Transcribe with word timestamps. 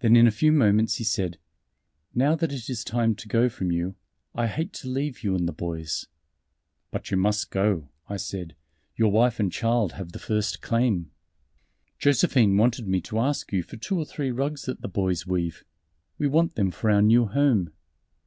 Then 0.00 0.16
in 0.16 0.26
a 0.26 0.30
few 0.30 0.52
moments 0.52 0.96
he 0.96 1.04
said: 1.04 1.38
"Now 2.14 2.34
that 2.36 2.52
it 2.52 2.68
is 2.68 2.84
time 2.84 3.14
to 3.14 3.26
go 3.26 3.48
from 3.48 3.72
you, 3.72 3.94
I 4.34 4.48
hate 4.48 4.74
to 4.74 4.88
leave 4.90 5.24
you 5.24 5.34
and 5.34 5.48
the 5.48 5.52
boys." 5.54 6.08
"But 6.90 7.10
you 7.10 7.16
must 7.16 7.50
go," 7.50 7.88
I 8.06 8.18
said, 8.18 8.54
"your 8.96 9.10
wife 9.10 9.40
and 9.40 9.50
child 9.50 9.92
have 9.92 10.12
the 10.12 10.18
first 10.18 10.60
claim." 10.60 11.10
"Josephine 11.98 12.58
wanted 12.58 12.86
me 12.86 13.00
to 13.00 13.18
ask 13.18 13.50
you 13.50 13.62
for 13.62 13.78
two 13.78 13.96
or 13.98 14.04
three 14.04 14.30
rugs 14.30 14.64
that 14.66 14.82
the 14.82 14.88
boys 14.88 15.26
weave. 15.26 15.64
We 16.18 16.26
want 16.28 16.54
them 16.56 16.70
for 16.70 16.90
our 16.90 17.00
new 17.00 17.24
home." 17.24 17.72